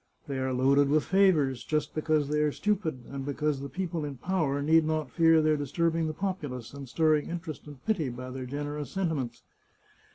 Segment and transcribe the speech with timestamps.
[0.25, 4.17] They are loaded with favours, just because they are stupid, and because the people in
[4.17, 8.31] power need not fear their disturbing the populace, and stirring in terest and pity by
[8.31, 9.43] their generous sentiments.